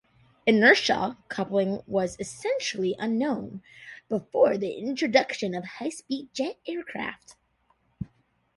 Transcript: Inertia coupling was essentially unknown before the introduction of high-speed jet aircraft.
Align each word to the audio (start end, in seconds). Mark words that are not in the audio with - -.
Inertia 0.47 1.15
coupling 1.29 1.83
was 1.85 2.17
essentially 2.19 2.95
unknown 2.97 3.61
before 4.09 4.57
the 4.57 4.71
introduction 4.71 5.53
of 5.53 5.63
high-speed 5.63 6.33
jet 6.33 6.57
aircraft. 6.65 7.35